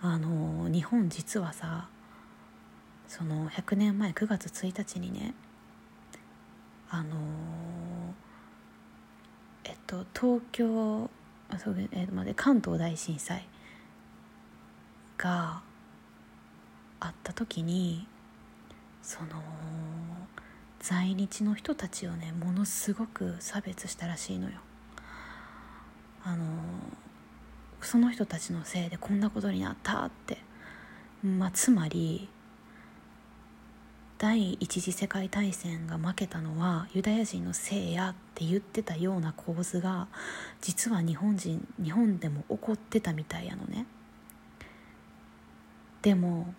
[0.00, 1.88] あの日本実はさ
[3.06, 5.34] その100年前9月1日にね
[6.90, 7.16] あの
[9.64, 11.08] えっと東京
[11.50, 13.46] あそうえっと、で関東大震災
[15.18, 15.62] が
[17.00, 18.06] あった時に
[19.02, 19.28] その
[20.84, 24.56] 在日の人たちをねものすごく差別したらしいのよ。
[26.22, 26.44] あの
[27.80, 30.36] その人たちのせいでこんなことになったって、
[31.22, 32.28] まあ、つまり
[34.18, 40.08] 第一次世界大戦が負けたのはユダヤ人のせいやって言ってたような構図が
[40.60, 43.86] 実は日本人日本でも起こってたみたいやのね
[46.02, 46.52] でも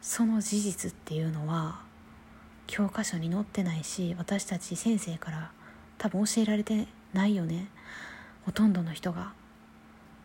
[0.00, 1.85] その事実っていうのは
[2.66, 5.50] 教科書に載ってないし私たち先生から
[5.98, 7.68] 多分教えられてないよね。
[8.44, 9.32] ほとんどの人が。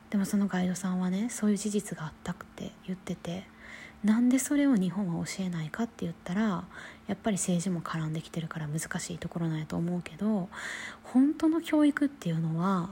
[0.10, 3.45] でもそのガイドさんはねそういう事実があったって言ってて
[4.04, 6.65] なんでそれを日本は教えないかって言ったら
[7.08, 10.49] やっぱり政治も絡んできてるから難しいところなんやと思うけど
[11.04, 12.89] 本当の教育っていうのは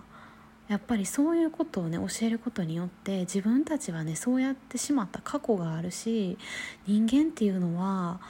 [0.69, 6.37] やっぱりそういうことをね教えることによって自分たちはねそうやってしまった過去があるし
[6.85, 8.21] 人間っていうのは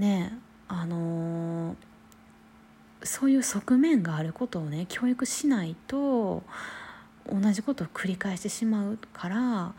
[0.00, 0.32] ね
[0.68, 1.76] あのー、
[3.04, 6.42] そういう側面があることをね教育しないと
[7.30, 9.74] 同じことを繰り返してしまうから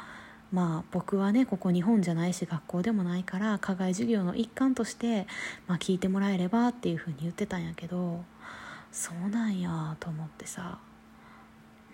[0.51, 5.27] まあ僕はねここ日本じゃないし学校でもないから課外授業の一環として、
[5.67, 8.23] まあ、聞いてもらえればっていうふうに言ってたんやけど
[8.91, 10.77] そうなんやと思ってさ。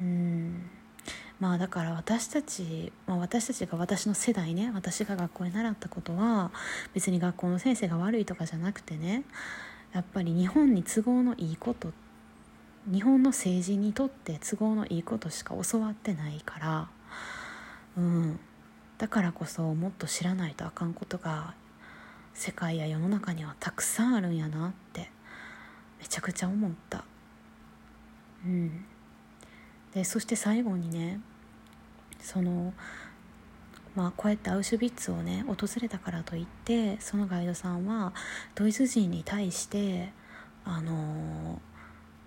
[0.01, 0.69] うん。
[1.39, 6.51] まあだから私たち、まあ、私たちが私の世代ね私が学校で習ったことは
[6.93, 9.23] 別に学校の先生が悪いとかじゃなくてね
[9.93, 11.91] やっぱり日本に都合のいいこと
[12.91, 16.89] 日本の政治にとって都合のいいことしか教わってないから
[17.97, 18.39] うん。
[18.97, 21.53] だからこそもっと知らないとあかんことが
[22.33, 25.11] 世界や世の中にはたくさんあるんやなって
[25.99, 27.03] めちゃくちゃ思った。
[28.45, 28.85] うん。
[29.97, 31.19] でそして最後にね
[32.21, 32.71] その
[33.95, 38.13] まあこうやってアウシュビッツをね訪れたからといってそのガイドさんは
[38.53, 40.13] ドイツ人に対して
[40.65, 41.59] あの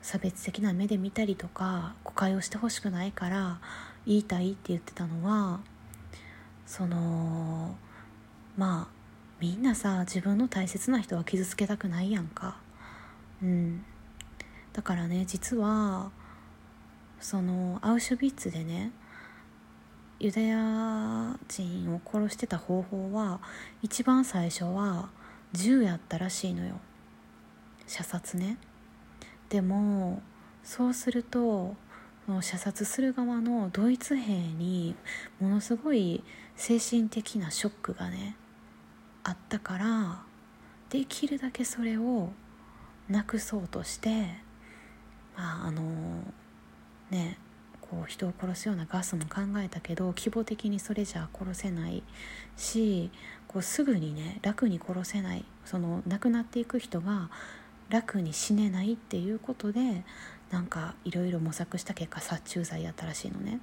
[0.02, 3.60] 差別的な目で見たりとか誤解をしてほしくないから
[4.04, 5.60] 言いたいって言ってたのは
[6.66, 7.76] その
[8.56, 8.94] まあ
[9.38, 12.56] みんなさ自分の大切な人は傷つけたくないやんか。
[13.40, 13.84] うん。
[14.72, 16.10] だからね実は
[17.20, 18.92] そのアウシュビッツでね
[20.18, 23.40] ユダヤ人を殺してた方法は
[23.82, 25.10] 一番最初は
[25.52, 26.80] 銃やったらしいのよ。
[27.86, 28.58] 射殺ね。
[29.48, 30.22] でも
[30.62, 31.74] そうすると
[32.40, 34.94] 射殺する側のドイツ兵に
[35.40, 36.22] ものすごい
[36.54, 38.36] 精神的なショックがね
[39.24, 40.22] あったから
[40.90, 42.30] できるだけそれを
[43.08, 44.26] なくそうとして
[45.36, 45.82] まああの
[47.10, 47.38] ね
[47.80, 52.02] こう人を殺すようなガスも考えたけど規模的にそれじゃ殺せない
[52.56, 53.10] し
[53.48, 57.30] こうすぐにね楽に殺せないその亡くなっていく人が
[57.88, 60.04] 楽に死ねないっていうことで
[60.50, 63.60] なんかいろいろ模索した結果殺虫剤やったらしいのね。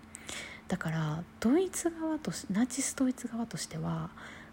[0.68, 4.10] だからドイツ側とナチスドイツ側としては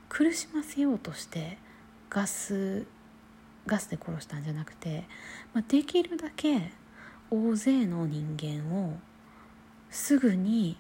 [0.09, 1.59] 苦しませようとして
[2.09, 2.87] ガス
[3.67, 5.05] ガスで殺したんじゃなくて、
[5.53, 6.71] まあ、できるだけ
[7.31, 8.95] 大勢の人間を
[9.91, 10.77] すぐに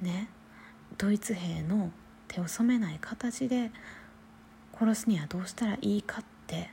[0.00, 0.28] ね
[0.98, 1.90] ドイツ兵の
[2.28, 3.70] 手を染めない形で
[4.78, 6.70] 殺すにはどうしたらいいかって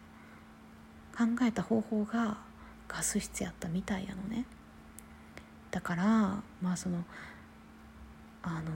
[1.17, 2.37] 考えた方法が
[2.87, 4.45] ガス室やったみたいやのね。
[5.69, 6.03] だから
[6.61, 7.03] まあその
[8.41, 8.71] あの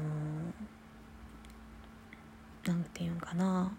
[2.66, 3.72] 何て言うんかな。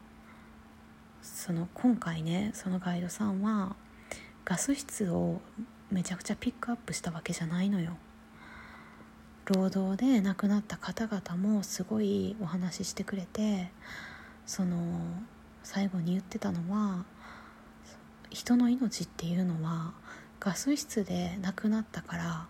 [1.23, 3.77] その今回ねそのガイドさんは
[4.45, 5.41] ガス室を
[5.90, 7.97] めちゃくちゃピックアップしたわけじゃないのよ。
[9.47, 13.70] 労働で亡くなった方々もすごいお話ししてくれて
[14.47, 14.79] その
[15.62, 17.05] 最後に言ってたのは
[18.31, 19.92] 人の命っていうのは
[20.40, 22.47] ガス室で亡くなったから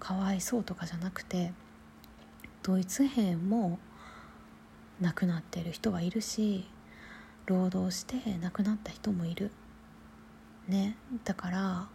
[0.00, 1.52] かわいそうとかじゃなくて
[2.64, 3.78] ドイツ兵も
[5.00, 6.68] 亡くなってる人はいるし
[7.46, 9.50] 労働して亡くなった人もいる。
[10.68, 10.96] ね。
[11.24, 11.88] だから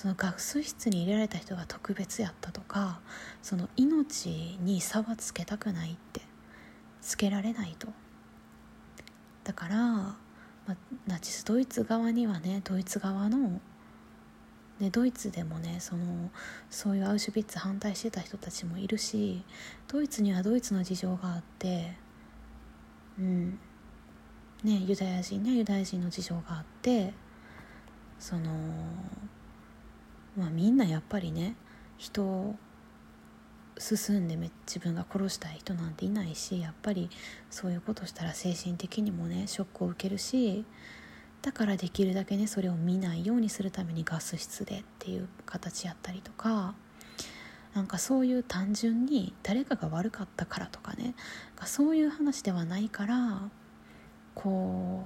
[0.00, 3.00] そのガス室に入れられた人が特別やったとか
[3.42, 6.22] その命に差はつけたくないって
[7.02, 7.86] つけられないと。
[9.44, 10.16] だから、ま、
[11.06, 13.60] ナチスドイツ側にはねドイツ側の
[14.80, 16.30] でドイツでもねその
[16.70, 19.44] そういうアウシュビッツ反対してた人たちもいるし
[19.86, 21.94] ドイツにはドイツの事情があって
[23.18, 23.58] うん。
[24.64, 27.12] ねユダヤ人にはユダヤ人の事情があって
[28.18, 28.50] その
[30.36, 31.54] まあみんなやっぱりね
[31.98, 32.56] 人を
[33.78, 37.08] 進んで自分が殺したい人なんていないしやっぱり
[37.50, 40.64] そういうことしたら精神的にもねショックを受けるし
[41.42, 46.74] だからできるだけねそれを見ないようにするためにガス室でっていう形やったりとか
[47.74, 51.14] なんかそういう単純に誰かが悪かったからとかね
[51.64, 53.48] そういう話ではないから
[54.34, 55.04] こ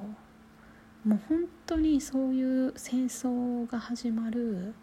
[1.06, 4.74] うもう本当にそういう戦争が始まる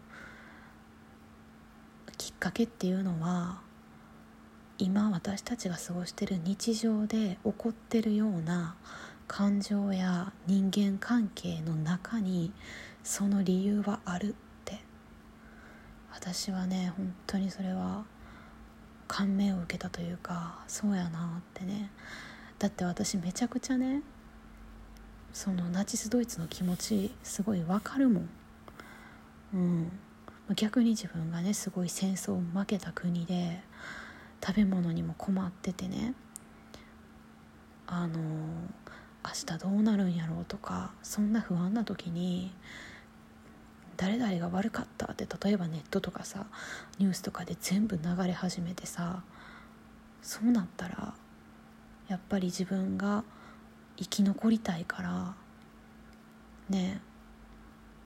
[2.22, 3.58] きっかけっていうのは
[4.78, 8.76] 今私たちが過ごしてる日常で起こってるような
[9.26, 12.52] 感情や人間関係の中に
[13.02, 14.78] その理由はあるって。
[16.12, 18.04] 私はね本当にそれは
[19.08, 21.90] 感銘を受けたというかそうやなってね。
[22.60, 24.00] だって私めちゃくちゃね
[25.32, 28.28] そのナチスドイツの気持ちすごいわかるもん。
[29.54, 29.92] うん。
[30.56, 33.60] 逆に自分がねすごい戦争負けた国で
[34.44, 36.14] 食べ物にも困っててね
[37.86, 38.18] あの
[39.24, 42.52] 明日どうなるんやろうとかそんな不安な時に
[43.96, 46.46] 誰々が悪かったって例えばネットとかさ
[46.98, 49.22] ニュースとかで全部流れ始めてさ
[50.22, 51.14] そうなったら
[52.08, 53.22] やっぱり自分が
[53.96, 55.34] 生き残りたいから
[56.68, 57.00] ね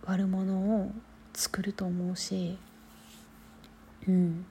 [0.05, 0.91] 悪者を
[1.37, 2.57] 作ると思うし
[4.09, 4.47] うん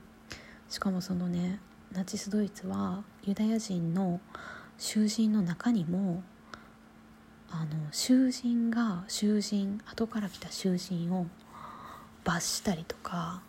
[0.70, 1.60] しかもそのね
[1.92, 4.20] ナチスドイツはユダヤ人の
[4.78, 6.24] 囚人の中にも
[7.50, 11.26] あの囚人が囚人後から来た囚人を
[12.24, 13.42] 罰したりとか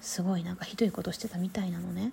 [0.00, 2.12] すごいなんかひどいことしてたみたいなのね。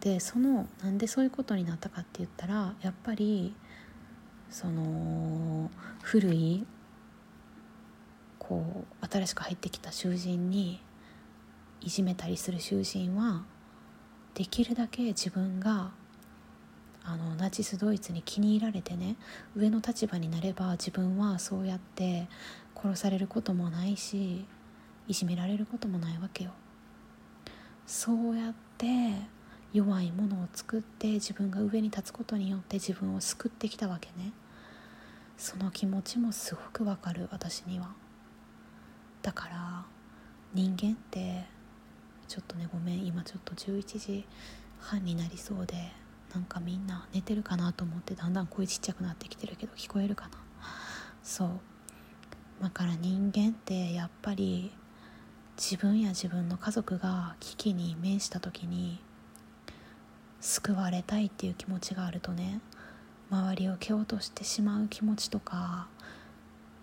[0.00, 3.54] でそのなんでそういうことになったかって言ったらやっぱり
[4.50, 5.70] その
[6.02, 6.66] 古い
[8.48, 8.64] こ
[9.02, 10.80] う新しく入ってきた囚人に
[11.82, 13.44] いじめたりする囚人は
[14.32, 15.90] できるだけ自分が
[17.04, 19.16] あのナチスドイツに気に入られてね
[19.54, 22.26] 上の立場になれば自分はそうやって
[22.74, 24.46] 殺されることもないし
[25.06, 26.50] いじめられることもないわけよ。
[27.86, 28.86] そうやって
[29.72, 34.32] 弱いものを作って自分が上に立つことによって自分を救ってきたわけね。
[35.36, 38.07] その気持ちもすごくわかる私には。
[39.28, 39.84] だから
[40.54, 41.44] 人間って
[42.28, 44.24] ちょっとねごめん今ちょっと11時
[44.80, 45.74] 半になりそうで
[46.32, 50.30] なんかみんな寝てるかなと思ってだんだん声ちっちゃくなってきてるけど聞こえるかな。
[51.22, 51.50] そう。
[52.62, 54.72] だから人間ってやっぱり
[55.58, 58.98] 自分や自分の家族が危機に面した時に
[60.40, 62.62] 救われたいっていう気持ちがあるとね
[63.30, 65.88] 周りを蹴落としてしまう気持ちとか、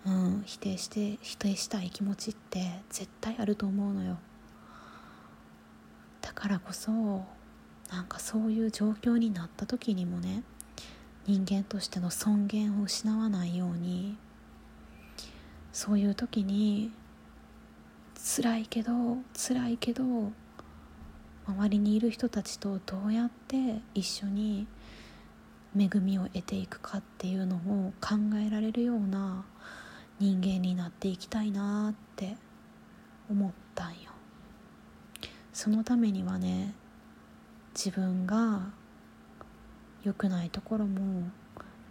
[0.06, 4.18] うん、否定して否定したい気持ちって絶対あると思うのよ。
[6.22, 10.44] だからこそなんかそういう状況になった時にもね
[11.26, 14.18] 人間としての尊厳を失わないように
[15.72, 16.92] そういう時に
[18.38, 20.04] 辛いけど辛いけど
[21.48, 24.68] 周りにいる人たちとどうやって一緒に
[25.78, 29.46] 恵みを得ていくかっていうのを考えられるような
[30.20, 32.36] 人間になっていきたいなって
[33.30, 34.12] 思ったんよ。
[35.52, 36.74] そのためにはね
[37.74, 38.70] 自分が
[40.04, 41.30] 良くないところも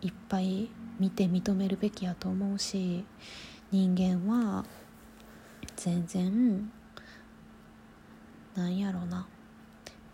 [0.00, 0.70] いっぱい
[1.00, 3.04] 見て認めるべきやと思うし
[3.70, 4.64] 人間は
[5.76, 6.70] 全然
[8.54, 9.26] なんやろな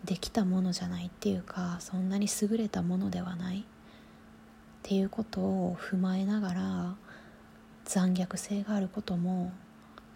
[0.05, 3.63] できたものじゃないっていうかそんなに優れたものではないっ
[4.81, 6.95] ていうことを踏まえながら
[7.85, 9.51] 残虐性があることも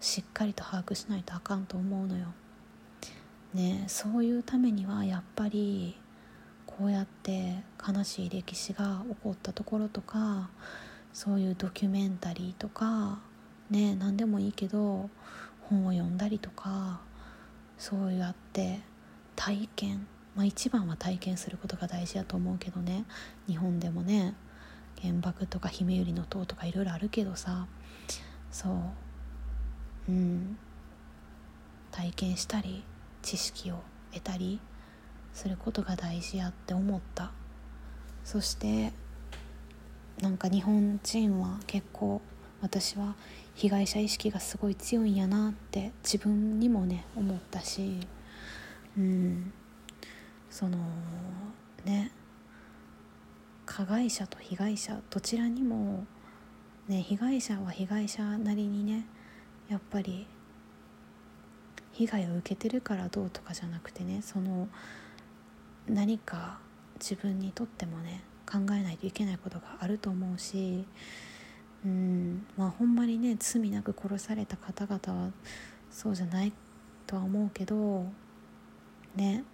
[0.00, 2.26] しっかりと把握しないとあかんと思うのよ。
[3.54, 5.96] ねそういうためにはやっぱり
[6.66, 10.50] こうやって悲しい歴史が起こったところとか
[11.12, 13.18] そういうドキュメンタリーとか
[13.70, 15.08] ね何でもいいけど
[15.62, 17.00] 本を読んだりとか
[17.78, 18.80] そうやって
[19.34, 23.04] 体験まあ一番は体験することが大事だと思うけどね
[23.46, 24.34] 日本でもね
[25.02, 27.66] 原爆とかひめゆりの塔とかいろいろあるけどさ
[28.50, 28.72] そう。
[30.08, 30.58] うん。
[31.90, 32.84] 体験したり
[33.22, 33.80] 知識を
[34.12, 34.60] 得たり
[35.32, 37.32] することが大事やって思った。
[38.24, 38.92] そして
[40.20, 42.20] なんか日本人は結構
[42.62, 43.14] 私は
[43.54, 48.00] 被害者意識がすごい強いんやなって自分にもね思ったし
[48.96, 49.52] うん。
[50.50, 50.78] その
[51.84, 52.10] ね。
[53.66, 56.06] 加害者と被害者どちらにも
[56.88, 59.04] ね被害者は被害者なりにね
[59.68, 60.26] やっぱり
[61.92, 64.68] 被害を受けてるからどうとかじゃなくてねその
[65.88, 66.58] 何か
[67.00, 70.86] 自分にとってもね考えないといけないことがあると思うし
[71.84, 75.30] うんまあほんまにね罪なく殺された方々は
[75.90, 76.52] そうじゃない
[77.06, 78.06] とは思うけど
[79.14, 79.44] ね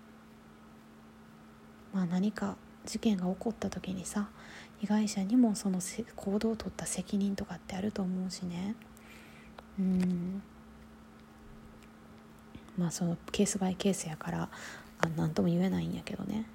[1.94, 4.28] まあ何か事件が起こった時にさ
[4.80, 5.78] 被害者にもその
[6.16, 8.74] 行動を取った責任とかってあると思うしね。
[9.78, 10.42] うん。
[12.76, 14.48] まあそのケースバイケースやから
[14.98, 16.46] あ何とも言えないんやけどね。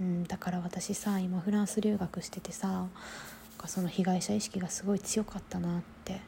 [0.00, 2.86] うん、だから私さ今フランス留学しててさ
[3.66, 6.20] その被害者意識がすごい強かったなって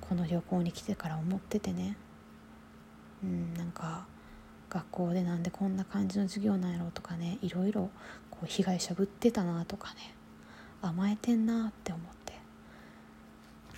[0.00, 1.96] この旅行に来てから思っててね。
[3.24, 3.54] うん。
[3.54, 4.06] なんか
[4.70, 7.90] 学校でなんでこんな感じの授業なんやろうとかねいろいろ
[8.30, 10.14] こう被害者ぶってたなとかね
[10.80, 12.20] 甘えてんなって思って。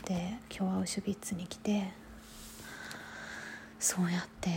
[0.05, 1.93] で今日はウシュビッツに来て
[3.79, 4.51] そうやって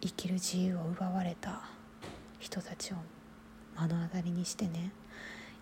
[0.00, 1.62] 生きる自由を奪われた
[2.38, 2.96] 人たちを
[3.78, 4.90] 目の当たりにしてね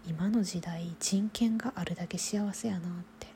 [0.07, 2.83] 今の時代人権があるだけ幸せやなっ
[3.19, 3.27] て。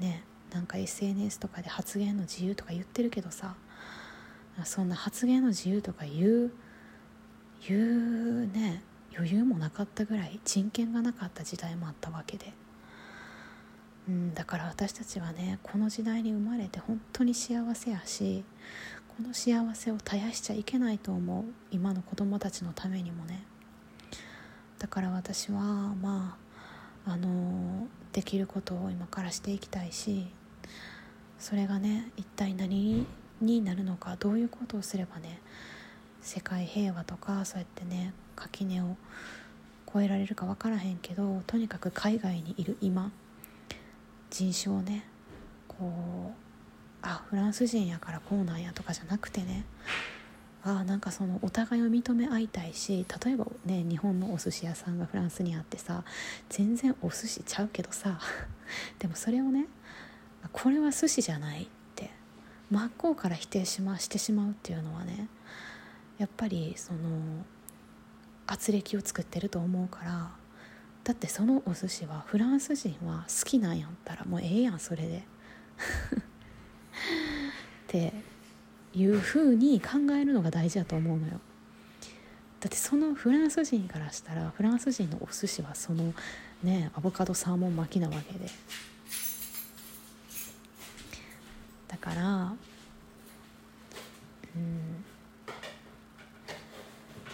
[0.00, 3.54] ねなんか SNS とかで発言の自由とか言ってるけどさ
[4.64, 6.52] そんな発言の自由とか言う
[7.66, 8.82] 言うね
[9.14, 12.52] 余裕もなかったぐらい人権がなかった時代もあったわけで、
[14.08, 18.44] うん、だから私たちはねこの時代に生まれて本当に幸せやし
[19.08, 23.44] この幸せを絶やしちゃいけないと思う今の子供たちのためにもね。
[24.78, 26.38] だから私はま
[27.06, 30.26] ああのできることを今からしていきたいし
[31.40, 33.06] それがね一体何
[33.40, 35.40] になるのかどういうことをすればね
[36.20, 38.96] 世界平和とかそうやってね垣根を
[39.88, 43.10] 越えられるか分からへんけどとにかく海外にいる今
[44.28, 45.04] 人種をね
[45.66, 46.32] こう
[47.02, 49.64] あフランス人やからこうなんやとかじゃなくてね
[50.62, 56.04] あなんかそのお互いを認め合いたいし例えばね日本のお寿司屋さんがフランスにあってさ
[56.50, 58.20] 全然お寿司ちゃうけどさ
[58.98, 59.66] でもそれをね
[60.52, 62.10] これは寿司じゃないって。
[62.70, 65.28] 真っ向から否定し,、ま、してしまうっていうのはね
[66.18, 66.98] やっぱりその
[68.46, 70.30] 圧力を作ってると思うから
[71.02, 75.24] だってそのお寿司はフランス人は好きなんやったらもうええやんそれで。
[77.88, 78.12] って
[78.94, 81.40] いうふうに考えるのが大事だと思うのよ。
[82.60, 86.12] だってそのフランス人からしたらフランス人のお寿司はその
[86.62, 88.46] ねアボカドサーモン巻きなわけで。
[91.90, 92.52] だから
[94.54, 95.04] うん。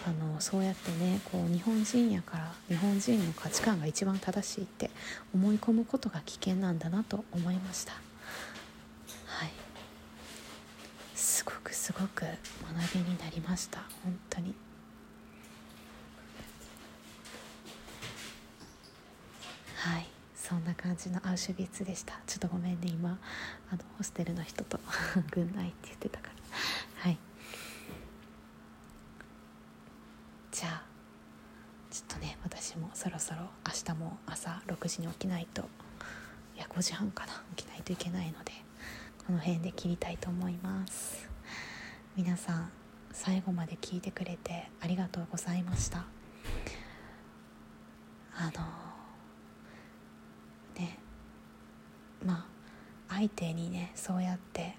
[0.05, 4.89] あのそうやってねこう日本人やから日本人の価値観が一番正しいって
[5.33, 7.91] 思い込むことが危険なんだなと思いました。
[9.25, 9.51] はい。
[11.13, 13.81] すごくすごく学びになりました。
[14.01, 14.55] 本当に。
[19.75, 20.16] はい。
[20.47, 22.21] そんな感じのアウシュビッツでした。
[22.25, 23.19] ちょっとごめんね今。
[23.69, 24.79] あのホステルの人と
[25.31, 26.33] 軍内って言ってたから。
[27.01, 27.17] はい。
[30.49, 30.83] じゃあ
[31.91, 35.67] ちょっとね私もそろそろ明日も朝6時に起きないと。
[36.55, 37.43] いや5時半かな。
[37.57, 38.53] 起きないといけないので
[39.25, 41.27] この辺で切りたいと思います。
[42.15, 42.71] 皆さん
[43.11, 46.05] 最後まで聞いてくれてありがとうございました。
[48.33, 48.87] あの
[50.77, 50.99] ね
[52.25, 52.47] ま
[53.09, 54.75] あ相手にねそうやって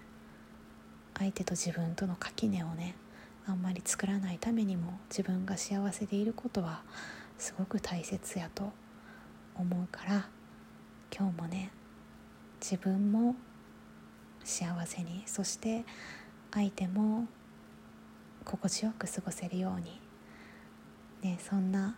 [1.19, 2.95] 相手と自分との垣根をね
[3.47, 6.83] あんまり作らないためにも自分が幸せでいることは
[7.39, 8.73] すごく大切やと
[9.57, 10.29] 思うから
[11.17, 11.71] 今日もね
[12.61, 13.35] 自分も
[14.45, 15.85] 幸せにそして
[16.53, 17.27] 相手も
[18.45, 20.01] 心地よく過ごせるように、
[21.23, 21.97] ね、そんな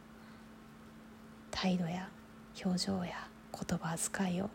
[1.51, 2.09] 態度や
[2.65, 4.51] 表情や言葉遣いを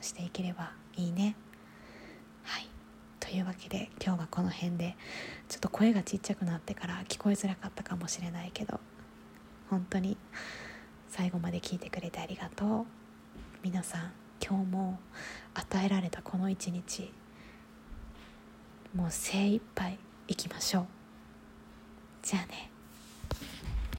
[0.00, 1.36] していければいいね。
[2.42, 2.68] はい。
[3.20, 4.96] というわけで今日はこの辺で
[5.48, 8.80] ちょっと声がちっちゃくなってから聞こえづらかったかもしれないけど
[9.68, 10.16] 本当に
[11.08, 12.86] 最後まで聞いてくれてありがとう。
[13.62, 14.98] 皆さん今日も
[15.54, 17.12] 与えられたこの一日
[18.94, 19.98] もう精一杯
[20.28, 20.86] いきましょう。
[22.22, 22.69] じゃあね。